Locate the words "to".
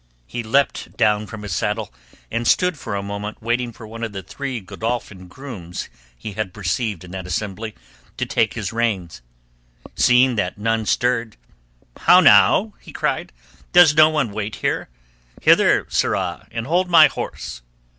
8.17-8.25